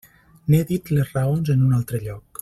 [0.51, 2.39] N'he dit les raons en un altre lloc.